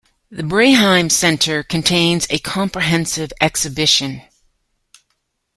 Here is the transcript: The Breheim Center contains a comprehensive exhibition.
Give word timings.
The 0.31 0.41
Breheim 0.41 1.11
Center 1.11 1.61
contains 1.61 2.25
a 2.31 2.39
comprehensive 2.39 3.31
exhibition. 3.39 4.23